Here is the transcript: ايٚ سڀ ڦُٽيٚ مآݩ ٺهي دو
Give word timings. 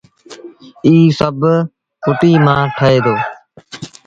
ايٚ 0.85 1.13
سڀ 1.19 1.35
ڦُٽيٚ 2.03 2.41
مآݩ 2.45 2.65
ٺهي 2.77 2.97
دو 3.05 3.15